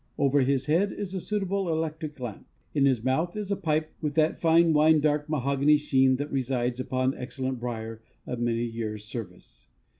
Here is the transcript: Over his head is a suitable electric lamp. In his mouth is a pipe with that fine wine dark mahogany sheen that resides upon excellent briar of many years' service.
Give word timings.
Over 0.17 0.39
his 0.41 0.65
head 0.65 0.91
is 0.91 1.13
a 1.13 1.21
suitable 1.21 1.69
electric 1.69 2.19
lamp. 2.19 2.47
In 2.73 2.85
his 2.85 3.03
mouth 3.03 3.35
is 3.35 3.51
a 3.51 3.55
pipe 3.55 3.91
with 4.01 4.15
that 4.15 4.41
fine 4.41 4.73
wine 4.73 4.99
dark 4.99 5.29
mahogany 5.29 5.77
sheen 5.77 6.15
that 6.15 6.31
resides 6.31 6.79
upon 6.79 7.13
excellent 7.13 7.59
briar 7.59 8.01
of 8.25 8.39
many 8.39 8.63
years' 8.63 9.05
service. 9.05 9.67